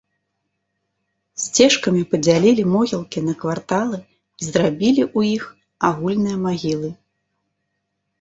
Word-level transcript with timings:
Сцежкамі 1.41 1.99
падзялілі 2.13 2.63
могілкі 2.75 3.19
на 3.27 3.33
кварталы 3.43 3.99
і 3.99 4.43
зрабілі 4.47 5.03
ў 5.17 5.35
іх 5.35 5.43
агульныя 5.89 6.37
магілы. 6.47 6.89